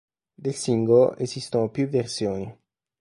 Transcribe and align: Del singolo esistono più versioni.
Del 0.39 0.55
singolo 0.55 1.15
esistono 1.17 1.69
più 1.69 1.87
versioni. 1.87 2.51